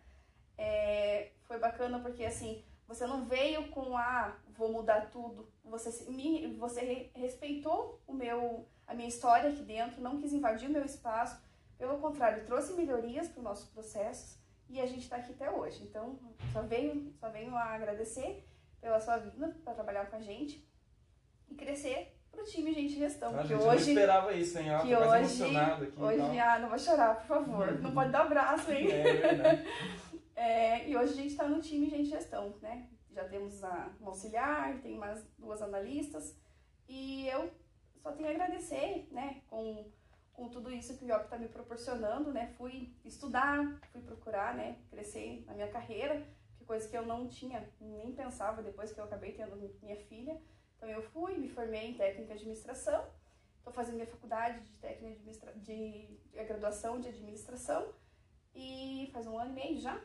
É, 0.59 1.33
foi 1.43 1.59
bacana 1.59 1.99
porque 2.01 2.25
assim, 2.25 2.63
você 2.87 3.07
não 3.07 3.25
veio 3.25 3.69
com 3.71 3.97
a 3.97 4.03
ah, 4.03 4.37
vou 4.57 4.73
mudar 4.73 5.11
tudo. 5.11 5.49
Você 5.65 6.11
me, 6.11 6.55
você 6.57 7.11
respeitou 7.15 8.01
o 8.07 8.13
meu 8.13 8.67
a 8.87 8.95
minha 8.95 9.09
história 9.09 9.51
aqui 9.51 9.63
dentro, 9.63 10.03
não 10.03 10.21
quis 10.21 10.33
invadir 10.33 10.69
o 10.69 10.73
meu 10.73 10.85
espaço. 10.85 11.41
Pelo 11.79 11.99
contrário, 11.99 12.45
trouxe 12.45 12.75
melhorias 12.75 13.29
para 13.29 13.39
os 13.39 13.45
nossos 13.45 13.69
processos 13.71 14.39
e 14.69 14.81
a 14.81 14.87
gente 14.87 15.03
está 15.03 15.17
aqui 15.17 15.33
até 15.33 15.51
hoje. 15.51 15.83
Então, 15.83 16.19
só 16.53 16.63
venho, 16.63 17.13
só 17.19 17.29
venho 17.29 17.57
a 17.57 17.65
agradecer 17.65 18.47
pela 18.81 19.01
sua 19.01 19.17
vinda 19.17 19.49
para 19.65 19.75
trabalhar 19.75 20.11
com 20.11 20.17
a 20.17 20.21
gente 20.21 20.69
e 21.49 21.55
crescer 21.55 22.12
time 22.53 22.73
gente 22.73 22.95
gestão. 22.95 23.35
Ah, 23.35 23.43
que 23.43 23.49
gente, 23.49 23.63
hoje 23.63 23.67
eu 23.67 23.73
não 23.73 23.77
esperava 23.77 24.33
isso, 24.33 24.59
hein? 24.59 24.67
que 24.83 24.97
hoje, 24.97 25.43
aqui. 25.45 25.93
Hoje, 25.97 26.17
então. 26.17 26.41
ah, 26.41 26.59
não 26.59 26.69
vou 26.69 26.79
chorar, 26.79 27.17
por 27.17 27.27
favor. 27.27 27.81
não 27.81 27.93
pode 27.93 28.13
dar 28.13 28.23
abraço, 28.23 28.71
hein? 28.71 28.89
É, 28.93 29.09
é 29.09 29.13
verdade. 29.13 29.65
É, 30.35 30.89
e 30.89 30.97
hoje 30.97 31.13
a 31.13 31.17
gente 31.17 31.29
está 31.29 31.49
no 31.49 31.61
time 31.61 31.89
de 31.89 32.05
gestão, 32.05 32.55
né? 32.61 32.89
Já 33.11 33.25
temos 33.25 33.63
a, 33.63 33.91
um 34.01 34.09
auxiliar, 34.09 34.81
tem 34.81 34.97
mais 34.97 35.25
duas 35.39 35.61
analistas. 35.63 36.37
E 36.89 37.29
eu 37.29 37.51
só 38.03 38.13
tenho 38.13 38.29
a 38.29 38.33
agradecer, 38.33 39.09
né, 39.11 39.43
com, 39.47 39.87
com 40.33 40.49
tudo 40.49 40.71
isso 40.71 40.97
que 40.97 41.05
o 41.05 41.09
IOP 41.09 41.25
está 41.25 41.39
me 41.39 41.49
proporcionando, 41.49 42.33
né? 42.33 42.53
Fui 42.57 42.93
estudar, 43.05 43.81
fui 43.93 44.03
procurar, 44.03 44.55
né, 44.55 44.79
crescer 44.91 45.45
na 45.47 45.55
minha 45.55 45.69
carreira, 45.69 46.27
que 46.57 46.65
coisa 46.65 46.89
que 46.89 46.97
eu 46.97 47.07
não 47.07 47.29
tinha, 47.29 47.69
nem 47.81 48.13
pensava 48.13 48.63
depois 48.63 48.93
que 48.93 48.99
eu 48.99 49.05
acabei 49.05 49.33
tendo 49.33 49.57
minha 49.81 49.97
filha. 49.97 50.41
Então 50.83 50.91
eu 50.91 51.03
fui, 51.03 51.39
me 51.39 51.49
formei 51.49 51.91
em 51.91 51.95
técnica 51.95 52.35
de 52.35 52.41
administração, 52.41 53.07
estou 53.59 53.73
fazendo 53.73 53.95
minha 53.95 54.07
faculdade 54.07 54.61
de 54.61 54.77
técnica 54.79 55.21
de, 55.21 55.61
de, 55.61 56.07
de 56.33 56.45
graduação 56.45 56.99
de 56.99 57.09
administração 57.09 57.95
e 58.53 59.09
faz 59.13 59.29
um 59.29 59.39
ano 59.39 59.53
e 59.53 59.55
meio 59.55 59.79
já 59.79 60.03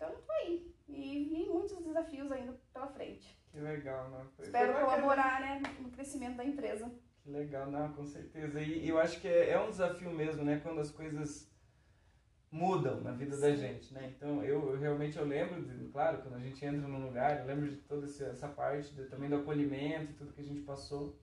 então, 0.00 0.14
tô 0.26 0.32
aí. 0.32 0.74
E 0.88 1.24
vi 1.24 1.46
muitos 1.46 1.76
desafios 1.84 2.32
ainda 2.32 2.58
pela 2.72 2.86
frente. 2.86 3.38
Que 3.52 3.60
legal, 3.60 4.08
né? 4.08 4.26
Foi, 4.34 4.46
Espero 4.46 4.72
foi 4.72 4.82
colaborar 4.82 5.40
né, 5.42 5.62
no 5.78 5.90
crescimento 5.90 6.36
da 6.36 6.44
empresa. 6.44 6.90
Que 7.22 7.30
legal, 7.30 7.70
não, 7.70 7.92
com 7.92 8.06
certeza. 8.06 8.62
E 8.62 8.88
eu 8.88 8.98
acho 8.98 9.20
que 9.20 9.28
é, 9.28 9.50
é 9.50 9.60
um 9.60 9.68
desafio 9.68 10.10
mesmo, 10.10 10.42
né? 10.42 10.58
Quando 10.62 10.80
as 10.80 10.90
coisas 10.90 11.49
mudam 12.50 13.00
na 13.00 13.12
vida 13.12 13.36
Sim. 13.36 13.42
da 13.42 13.54
gente, 13.54 13.94
né? 13.94 14.12
Então, 14.16 14.42
eu, 14.42 14.72
eu, 14.72 14.78
realmente 14.78 15.16
eu 15.16 15.24
lembro, 15.24 15.62
de, 15.62 15.88
claro, 15.88 16.18
quando 16.18 16.34
a 16.34 16.40
gente 16.40 16.64
entra 16.64 16.88
num 16.88 17.06
lugar, 17.06 17.40
eu 17.40 17.46
lembro 17.46 17.68
de 17.68 17.76
toda 17.76 18.06
essa 18.06 18.48
parte, 18.48 18.92
de, 18.92 19.04
também 19.04 19.30
do 19.30 19.36
acolhimento 19.36 20.14
tudo 20.14 20.32
que 20.32 20.40
a 20.40 20.44
gente 20.44 20.62
passou. 20.62 21.16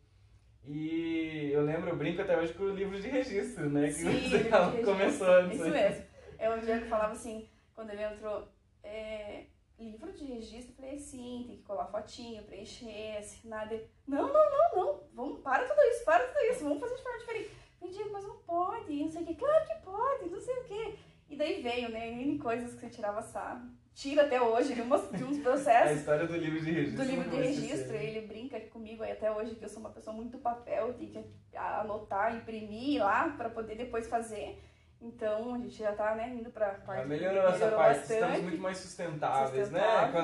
E 0.64 1.50
eu 1.52 1.64
lembro, 1.64 1.90
eu 1.90 1.98
brinco 1.98 2.22
até 2.22 2.38
hoje 2.38 2.54
com 2.54 2.64
o 2.64 2.76
livro 2.76 3.00
de 3.00 3.08
registro, 3.08 3.70
né? 3.70 3.88
Que 3.88 3.94
Sim, 3.94 4.30
você 4.30 4.84
começou 4.84 5.28
antes. 5.28 5.60
Isso 5.60 5.70
mesmo. 5.70 6.06
É 6.38 6.50
um 6.50 6.60
dia 6.60 6.80
que 6.80 6.90
falava 6.90 7.14
assim, 7.14 7.48
quando 7.74 7.90
ele 7.92 8.04
entrou, 8.04 8.48
é, 8.84 9.46
livro 9.80 10.12
de 10.12 10.26
registro? 10.26 10.72
Eu 10.72 10.76
falei, 10.76 10.98
sim, 10.98 11.46
tem 11.48 11.58
que 11.58 11.64
colar 11.64 11.88
fotinho, 11.88 12.44
preencher, 12.44 13.18
assinar. 13.18 13.70
Não, 14.08 14.28
não, 14.28 14.34
não, 14.34 14.76
não, 14.76 15.04
vamos, 15.14 15.40
para 15.42 15.66
tudo 15.66 15.82
isso, 15.84 16.06
para 16.06 16.26
tudo 16.26 16.40
isso, 16.52 16.64
vamos 16.64 16.80
fazer 16.80 16.96
de 16.96 17.04
forma 17.04 17.20
diferente. 17.20 17.52
Eu 17.82 17.90
digo, 17.90 18.12
mas 18.12 18.26
não 18.26 18.38
pode, 18.38 19.04
não 19.04 19.10
sei 19.10 19.24
o 19.24 19.26
que. 19.26 19.36
Claro 19.36 19.68
que 19.68 19.76
pode, 19.86 20.30
não 20.30 20.40
sei 20.42 20.56
o 20.56 20.64
que. 20.64 21.00
E 21.30 21.36
daí 21.36 21.62
veio, 21.62 21.90
né, 21.90 22.10
N 22.10 22.38
coisas 22.40 22.74
que 22.74 22.82
você 22.82 22.90
tirava 22.90 23.22
sarro. 23.22 23.70
Tira 23.94 24.24
até 24.26 24.40
hoje 24.40 24.76
de, 24.76 24.82
umas, 24.82 25.10
de 25.12 25.24
uns 25.24 25.40
processos. 25.44 25.90
A 25.90 25.94
história 25.94 26.28
do 26.28 26.38
livro 26.38 26.62
de 26.62 26.72
registro. 26.72 27.04
Do 27.04 27.10
livro 27.12 27.30
de 27.30 27.36
registro. 27.38 27.96
Ele 27.96 28.28
brinca 28.28 28.60
comigo 28.60 29.04
aí 29.04 29.12
até 29.12 29.32
hoje 29.32 29.56
que 29.56 29.66
eu 29.66 29.70
sou 29.70 29.80
uma 29.80 29.90
pessoa 29.90 30.16
muito 30.16 30.38
papel, 30.38 30.94
tem 30.94 31.08
que 31.08 31.24
anotar, 31.56 32.36
imprimir 32.36 33.04
lá 33.04 33.30
para 33.30 33.50
poder 33.50 33.76
depois 33.76 34.08
fazer. 34.08 34.62
Então 35.02 35.56
a 35.56 35.58
gente 35.58 35.78
já 35.78 35.92
está 35.92 36.16
né, 36.16 36.30
indo 36.30 36.50
para 36.50 36.72
a 36.72 36.76
parte. 36.76 37.08
melhorou, 37.08 37.36
melhorou 37.36 37.56
essa 37.56 37.76
parte, 37.76 38.00
bastante. 38.00 38.22
estamos 38.22 38.42
muito 38.44 38.62
mais 38.62 38.78
sustentáveis, 38.78 39.72
né? 39.72 39.82
Com 40.12 40.18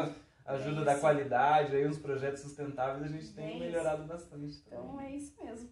a 0.46 0.54
ajuda 0.54 0.82
é 0.82 0.86
da 0.86 1.00
qualidade, 1.00 1.76
aí 1.76 1.88
uns 1.88 1.98
projetos 1.98 2.42
sustentáveis 2.42 3.04
a 3.04 3.08
gente 3.08 3.34
tem 3.34 3.56
é 3.56 3.60
melhorado 3.60 4.04
bastante. 4.04 4.62
Então 4.66 5.00
é 5.00 5.12
isso 5.12 5.34
mesmo. 5.44 5.70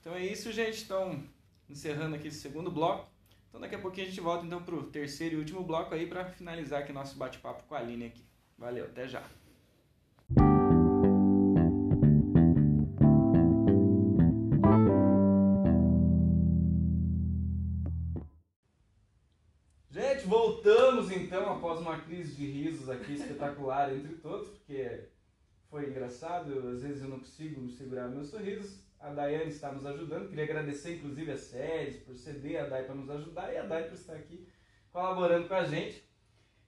Então 0.00 0.14
é 0.14 0.24
isso, 0.24 0.50
gente. 0.50 0.84
Então, 0.84 1.22
encerrando 1.68 2.16
aqui 2.16 2.28
esse 2.28 2.40
segundo 2.40 2.70
bloco. 2.70 3.08
Então 3.50 3.60
daqui 3.60 3.74
a 3.74 3.78
pouquinho 3.78 4.06
a 4.06 4.08
gente 4.10 4.20
volta 4.20 4.46
então 4.46 4.62
para 4.62 4.74
o 4.74 4.84
terceiro 4.84 5.34
e 5.34 5.38
último 5.38 5.62
bloco 5.62 5.94
aí 5.94 6.06
para 6.06 6.24
finalizar 6.24 6.80
aqui 6.80 6.92
nosso 6.92 7.18
bate-papo 7.18 7.64
com 7.64 7.74
a 7.74 7.78
Aline 7.78 8.06
aqui. 8.06 8.24
Valeu, 8.56 8.86
até 8.86 9.06
já. 9.06 9.22
voltamos 20.30 21.10
então 21.10 21.50
após 21.52 21.80
uma 21.80 21.98
crise 21.98 22.36
de 22.36 22.46
risos 22.46 22.88
aqui 22.88 23.14
espetacular 23.14 23.92
entre 23.92 24.14
todos, 24.14 24.48
porque 24.48 25.08
foi 25.68 25.90
engraçado, 25.90 26.68
às 26.68 26.82
vezes 26.82 27.02
eu 27.02 27.08
não 27.08 27.18
consigo 27.18 27.68
segurar 27.70 28.08
meus 28.08 28.28
sorrisos. 28.28 28.78
A 29.00 29.10
Daiane 29.10 29.50
está 29.50 29.72
nos 29.72 29.86
ajudando, 29.86 30.28
queria 30.28 30.44
agradecer 30.44 30.96
inclusive 30.96 31.32
a 31.32 31.36
Séries 31.36 31.96
por 32.02 32.14
ceder 32.14 32.60
a 32.60 32.68
Dai 32.68 32.84
para 32.84 32.94
nos 32.94 33.08
ajudar 33.08 33.52
e 33.52 33.56
a 33.56 33.62
Dai 33.62 33.84
por 33.84 33.94
estar 33.94 34.12
aqui 34.12 34.46
colaborando 34.92 35.48
com 35.48 35.54
a 35.54 35.64
gente. 35.64 36.04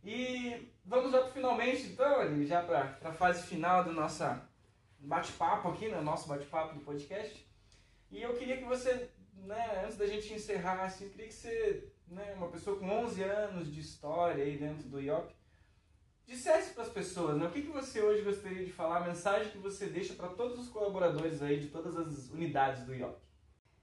E 0.02 0.72
vamos 0.84 1.12
já 1.12 1.20
para 1.20 1.30
finalmente 1.30 1.82
então, 1.88 2.44
já 2.44 2.62
para 2.62 2.98
a 3.02 3.12
fase 3.12 3.46
final 3.46 3.84
do 3.84 3.92
nosso 3.92 4.24
bate-papo 4.98 5.68
aqui, 5.68 5.88
né, 5.88 6.00
nosso 6.00 6.26
bate-papo 6.26 6.74
do 6.74 6.80
podcast. 6.80 7.46
E 8.10 8.22
eu 8.22 8.34
queria 8.34 8.56
que 8.56 8.64
você, 8.64 9.10
né, 9.34 9.82
antes 9.84 9.96
da 9.96 10.06
gente 10.06 10.32
encerrar, 10.32 10.84
assim, 10.84 11.04
eu 11.04 11.10
queria 11.10 11.28
que 11.28 11.34
você 11.34 11.92
né, 12.08 12.34
uma 12.36 12.48
pessoa 12.48 12.78
com 12.78 12.88
11 12.88 13.22
anos 13.22 13.72
de 13.72 13.80
história 13.80 14.44
aí 14.44 14.56
dentro 14.56 14.88
do 14.88 15.00
IOP, 15.00 15.34
dissesse 16.26 16.74
para 16.74 16.84
as 16.84 16.88
pessoas, 16.88 17.36
né, 17.36 17.46
o 17.46 17.50
que, 17.50 17.62
que 17.62 17.70
você 17.70 18.00
hoje 18.00 18.22
gostaria 18.22 18.64
de 18.64 18.72
falar, 18.72 18.98
a 18.98 19.06
mensagem 19.08 19.50
que 19.50 19.58
você 19.58 19.86
deixa 19.86 20.14
para 20.14 20.28
todos 20.28 20.58
os 20.58 20.68
colaboradores 20.68 21.42
aí 21.42 21.60
de 21.60 21.68
todas 21.68 21.96
as 21.96 22.30
unidades 22.30 22.84
do 22.84 22.94
IOP? 22.94 23.20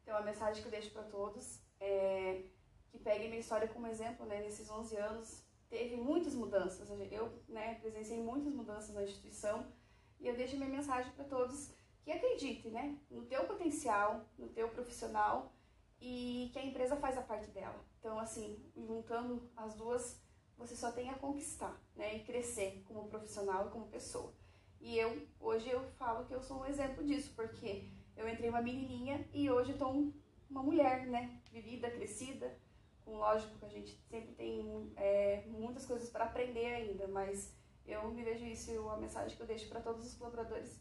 Então, 0.03 0.17
a 0.17 0.21
mensagem 0.21 0.61
que 0.61 0.67
eu 0.67 0.71
deixo 0.71 0.91
para 0.91 1.03
todos 1.03 1.61
é 1.79 2.43
que 2.89 2.97
peguem 2.97 3.29
minha 3.29 3.39
história 3.39 3.67
como 3.67 3.87
exemplo, 3.87 4.25
né, 4.25 4.41
nesses 4.41 4.69
11 4.69 4.95
anos 4.97 5.49
teve 5.69 5.95
muitas 5.95 6.33
mudanças, 6.33 6.89
eu 6.89 7.43
né, 7.47 7.75
presenciei 7.75 8.21
muitas 8.21 8.53
mudanças 8.53 8.93
na 8.93 9.03
instituição 9.03 9.71
e 10.19 10.27
eu 10.27 10.35
deixo 10.35 10.57
minha 10.57 10.69
mensagem 10.69 11.11
para 11.11 11.25
todos 11.25 11.71
que 12.03 12.11
acreditem 12.11 12.71
né, 12.71 12.97
no 13.09 13.23
teu 13.25 13.45
potencial, 13.45 14.25
no 14.37 14.47
teu 14.47 14.67
profissional 14.69 15.53
e 16.01 16.49
que 16.51 16.59
a 16.59 16.65
empresa 16.65 16.95
faz 16.95 17.17
a 17.17 17.21
parte 17.21 17.51
dela. 17.51 17.85
Então, 17.99 18.17
assim, 18.17 18.57
juntando 18.75 19.49
as 19.55 19.75
duas, 19.75 20.19
você 20.59 20.75
só 20.75 20.91
tem 20.91 21.09
a 21.09 21.17
conquistar, 21.17 21.81
né? 21.95 22.17
E 22.17 22.23
crescer 22.23 22.83
como 22.85 23.07
profissional 23.07 23.67
e 23.67 23.71
como 23.71 23.87
pessoa. 23.87 24.33
E 24.81 24.97
eu, 24.97 25.25
hoje 25.39 25.69
eu 25.69 25.81
falo 25.97 26.25
que 26.25 26.33
eu 26.33 26.41
sou 26.41 26.61
um 26.61 26.65
exemplo 26.65 27.03
disso, 27.03 27.33
porque 27.35 27.89
eu 28.15 28.27
entrei 28.27 28.49
uma 28.49 28.61
menininha 28.61 29.27
e 29.33 29.49
hoje 29.49 29.71
estou 29.71 30.13
uma 30.49 30.61
mulher, 30.61 31.07
né? 31.07 31.41
Vivida, 31.51 31.89
crescida. 31.89 32.59
Com, 33.05 33.17
lógico 33.17 33.57
que 33.57 33.65
a 33.65 33.69
gente 33.69 33.97
sempre 34.09 34.33
tem 34.35 34.93
é, 34.97 35.45
muitas 35.47 35.85
coisas 35.85 36.09
para 36.09 36.25
aprender 36.25 36.65
ainda, 36.65 37.07
mas 37.07 37.55
eu 37.85 38.11
me 38.11 38.23
vejo 38.23 38.45
isso, 38.45 38.89
a 38.89 38.97
mensagem 38.97 39.35
que 39.35 39.41
eu 39.41 39.47
deixo 39.47 39.67
para 39.69 39.81
todos 39.81 40.05
os 40.05 40.13
colaboradores, 40.15 40.79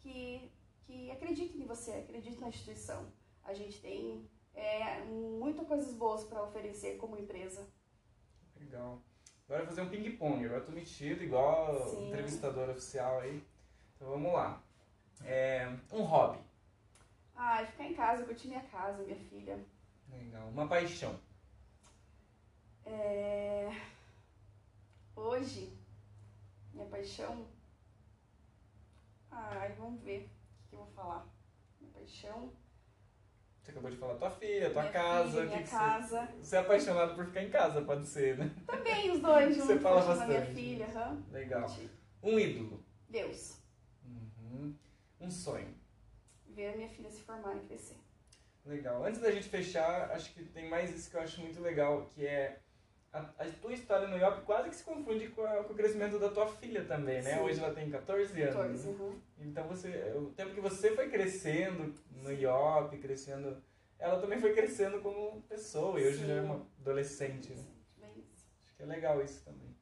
que, 0.00 0.50
que 0.86 1.10
acreditem 1.10 1.62
em 1.62 1.66
você, 1.66 1.92
acreditem 1.92 2.40
na 2.40 2.48
instituição. 2.48 3.12
A 3.44 3.52
gente 3.52 3.80
tem 3.80 4.28
é, 4.54 5.04
muitas 5.04 5.66
coisas 5.66 5.94
boas 5.94 6.24
para 6.24 6.42
oferecer 6.42 6.96
como 6.96 7.18
empresa. 7.18 7.68
Legal. 8.56 9.02
Agora 9.48 9.64
fazer 9.64 9.80
um 9.80 9.88
ping-pong. 9.88 10.44
Agora 10.44 10.60
eu 10.60 10.66
tô 10.66 10.72
metido 10.72 11.24
igual 11.24 11.88
Sim. 11.88 12.08
entrevistador 12.08 12.68
oficial 12.68 13.20
aí. 13.20 13.42
Então 13.96 14.10
vamos 14.10 14.30
lá. 14.30 14.62
É, 15.24 15.66
um 15.90 16.02
hobby. 16.02 16.38
Ah, 17.34 17.64
ficar 17.64 17.84
em 17.84 17.94
casa, 17.94 18.24
curtir 18.24 18.48
minha 18.48 18.62
casa, 18.64 19.02
minha 19.02 19.16
filha. 19.16 19.58
Legal. 20.10 20.48
Uma 20.48 20.68
paixão. 20.68 21.18
É... 22.84 23.70
Hoje, 25.16 25.72
minha 26.74 26.86
paixão. 26.86 27.46
Ai, 29.30 29.72
vamos 29.78 30.02
ver 30.02 30.28
o 30.66 30.68
que 30.68 30.74
eu 30.74 30.80
vou 30.80 30.88
falar. 30.88 31.26
Minha 31.80 31.92
paixão. 31.92 32.52
Você 33.68 33.72
acabou 33.72 33.90
de 33.90 33.96
falar 33.98 34.14
tua 34.14 34.30
filha, 34.30 34.70
tua 34.70 34.80
minha 34.80 34.92
casa. 34.94 35.42
filha, 35.42 35.58
que 35.58 35.62
que 35.62 35.70
casa. 35.70 36.26
Você... 36.26 36.36
você 36.42 36.56
é 36.56 36.58
apaixonado 36.58 37.14
por 37.14 37.26
ficar 37.26 37.42
em 37.42 37.50
casa, 37.50 37.82
pode 37.82 38.06
ser, 38.06 38.38
né? 38.38 38.50
Também 38.66 39.10
os 39.10 39.20
dois 39.20 39.56
Você 39.56 39.62
juntos. 39.66 39.82
fala 39.82 39.96
paixão 39.96 40.18
da 40.18 40.26
minha 40.26 40.40
bastante. 40.40 40.58
filha. 40.58 40.86
aham. 40.86 41.22
Legal. 41.30 41.76
Um 42.22 42.38
ídolo. 42.38 42.82
Deus. 43.10 43.60
Uhum. 44.02 44.74
Um 45.20 45.30
sonho. 45.30 45.74
Ver 46.46 46.72
a 46.72 46.76
minha 46.76 46.88
filha 46.88 47.10
se 47.10 47.20
formar 47.20 47.56
e 47.56 47.60
crescer. 47.66 47.98
Legal. 48.64 49.04
Antes 49.04 49.20
da 49.20 49.30
gente 49.30 49.48
fechar, 49.50 50.12
acho 50.12 50.32
que 50.32 50.44
tem 50.44 50.70
mais 50.70 50.90
isso 50.94 51.10
que 51.10 51.16
eu 51.18 51.20
acho 51.20 51.38
muito 51.42 51.60
legal, 51.60 52.06
que 52.06 52.26
é 52.26 52.60
a, 53.12 53.20
a 53.20 53.44
tua 53.60 53.72
história 53.72 54.06
no 54.06 54.16
IOP 54.18 54.42
quase 54.42 54.68
que 54.68 54.76
se 54.76 54.84
confunde 54.84 55.28
com, 55.28 55.42
a- 55.42 55.64
com 55.64 55.72
o 55.72 55.76
crescimento 55.76 56.18
da 56.18 56.28
tua 56.28 56.46
filha 56.46 56.84
também, 56.84 57.22
né? 57.22 57.34
Sim. 57.34 57.40
Hoje 57.40 57.58
ela 57.62 57.74
tem 57.74 57.90
14 57.90 58.40
anos. 58.42 58.54
14. 58.54 58.88
né? 58.88 58.94
aham. 59.00 59.14
Então 59.38 59.66
você, 59.68 59.88
o 60.16 60.26
tempo 60.30 60.54
que 60.54 60.60
você 60.60 60.94
foi 60.94 61.08
crescendo 61.08 61.94
no 62.22 62.32
IOP, 62.32 62.98
crescendo, 62.98 63.62
ela 63.98 64.20
também 64.20 64.38
foi 64.40 64.52
crescendo 64.52 65.00
como 65.00 65.40
pessoa 65.42 65.98
e 66.00 66.06
hoje 66.06 66.18
Sim. 66.18 66.26
já 66.26 66.34
é 66.34 66.40
uma 66.42 66.66
adolescente. 66.80 67.52
Né? 67.52 67.64
Bem 67.98 68.10
isso. 68.32 68.46
Acho 68.66 68.76
que 68.76 68.82
é 68.82 68.86
legal 68.86 69.22
isso 69.22 69.42
também. 69.44 69.74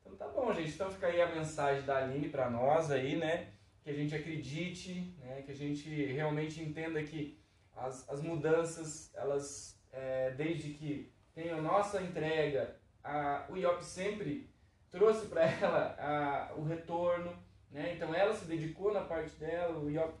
Então 0.00 0.16
tá 0.16 0.28
bom, 0.28 0.52
gente. 0.54 0.70
Então 0.72 0.90
fica 0.90 1.06
aí 1.08 1.20
a 1.20 1.34
mensagem 1.34 1.84
da 1.84 1.98
Aline 1.98 2.28
pra 2.28 2.48
nós 2.50 2.90
aí, 2.90 3.16
né? 3.16 3.48
Que 3.84 3.90
a 3.90 3.94
gente 3.94 4.14
acredite, 4.14 5.14
né? 5.20 5.42
Que 5.42 5.52
a 5.52 5.54
gente 5.54 5.88
realmente 6.06 6.62
entenda 6.62 7.02
que 7.02 7.38
as, 7.76 8.08
as 8.08 8.20
mudanças, 8.22 9.10
elas, 9.14 9.78
é, 9.92 10.30
desde 10.30 10.70
que 10.74 11.10
tem 11.34 11.50
a 11.50 11.60
nossa 11.60 12.02
entrega, 12.02 12.76
a, 13.02 13.46
o 13.48 13.56
IOP 13.56 13.84
sempre 13.84 14.50
trouxe 14.90 15.26
para 15.26 15.44
ela 15.44 15.96
a, 15.98 16.54
o 16.56 16.64
retorno, 16.64 17.34
né? 17.70 17.94
Então 17.94 18.14
ela 18.14 18.34
se 18.34 18.44
dedicou 18.44 18.92
na 18.92 19.00
parte 19.00 19.34
dela, 19.36 19.78
o 19.78 19.90
IOP 19.90 20.14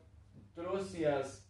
trouxe 0.54 1.04
as 1.04 1.46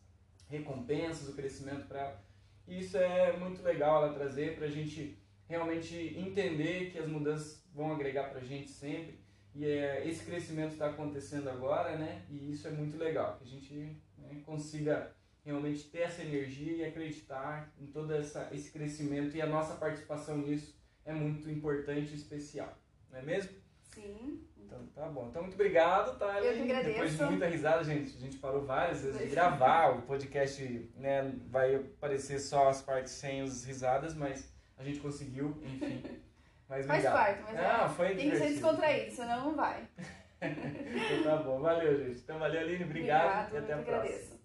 recompensas, 0.49 1.29
o 1.29 1.35
crescimento 1.35 1.87
para 1.87 2.01
ela. 2.01 2.25
E 2.67 2.81
isso 2.81 2.97
é 2.97 3.37
muito 3.37 3.63
legal 3.63 4.05
ela 4.05 4.15
trazer 4.15 4.57
para 4.57 4.67
a 4.67 4.71
gente 4.71 5.19
realmente 5.49 5.97
entender 6.17 6.91
que 6.91 6.99
as 6.99 7.09
mudanças 7.09 7.65
vão 7.75 7.93
agregar 7.93 8.31
para 8.31 8.41
a 8.41 8.45
gente 8.45 8.69
sempre. 8.69 9.21
E 9.55 9.67
é, 9.67 10.07
esse 10.07 10.25
crescimento 10.25 10.73
está 10.73 10.89
acontecendo 10.89 11.51
agora, 11.51 11.97
né? 11.97 12.25
E 12.31 12.51
isso 12.51 12.67
é 12.67 12.71
muito 12.71 12.97
legal, 12.97 13.37
que 13.37 13.45
a 13.45 13.47
gente 13.47 13.75
né, 14.17 14.43
consiga 14.47 15.15
realmente 15.45 15.85
ter 15.85 16.01
essa 16.01 16.23
energia 16.23 16.73
e 16.77 16.85
acreditar 16.85 17.73
em 17.81 17.87
todo 17.87 18.15
essa, 18.15 18.49
esse 18.53 18.71
crescimento 18.71 19.37
e 19.37 19.43
a 19.43 19.47
nossa 19.47 19.75
participação 19.75 20.39
nisso 20.39 20.77
é 21.05 21.13
muito 21.13 21.51
importante 21.51 22.13
e 22.13 22.15
especial, 22.15 22.77
não 23.11 23.19
é 23.19 23.23
mesmo? 23.23 23.51
Sim. 23.83 24.47
Então 24.57 24.87
tá 24.95 25.07
bom. 25.07 25.29
Então 25.29 25.43
muito 25.43 25.55
obrigado, 25.55 26.19
tá? 26.19 26.41
Eu 26.41 26.55
que 26.55 26.63
agradeço. 26.63 26.95
Depois 26.95 27.19
de 27.19 27.25
muita 27.25 27.47
risada, 27.47 27.85
gente, 27.85 28.17
a 28.17 28.21
gente 28.21 28.39
parou 28.39 28.65
várias 28.65 29.03
vezes 29.03 29.21
de 29.21 29.27
gravar. 29.27 29.99
O 29.99 30.03
podcast 30.03 30.91
né, 30.97 31.31
vai 31.49 31.75
aparecer 31.75 32.39
só 32.39 32.69
as 32.69 32.81
partes 32.81 33.13
sem 33.13 33.43
as 33.43 33.65
risadas, 33.65 34.15
mas 34.15 34.51
a 34.79 34.85
gente 34.85 35.01
conseguiu, 35.01 35.61
enfim. 35.63 36.03
Mas 36.69 36.87
Faz 36.87 37.05
obrigado. 37.05 37.13
parte, 37.13 37.43
mas 37.43 37.55
Não, 37.55 37.85
é, 37.85 37.89
foi 37.91 38.17
tem 38.17 38.31
que 38.31 38.37
ser 38.39 38.49
descontraído, 38.49 39.11
senão 39.15 39.45
não 39.45 39.55
vai. 39.55 39.87
Então 40.41 41.23
tá 41.23 41.37
bom. 41.37 41.61
Valeu, 41.61 41.99
gente. 41.99 42.21
Então 42.21 42.39
valeu, 42.39 42.63
Aline. 42.63 42.85
Obrigado, 42.85 43.53
e 43.53 43.59
até 43.59 43.75
a 43.75 43.77
próxima. 43.77 43.97
agradeço. 43.99 44.42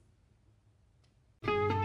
Thank 1.44 1.72
you 1.72 1.77